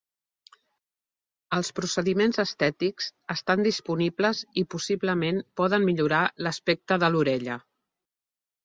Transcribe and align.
Els 1.57 1.69
procediments 1.79 2.41
estètics 2.45 3.11
estan 3.35 3.63
disponibles 3.69 4.43
i 4.63 4.67
possiblement 4.77 5.43
poden 5.63 5.87
millorar 5.93 6.25
l'aspecte 6.47 7.01
de 7.07 7.17
l'orella. 7.17 7.63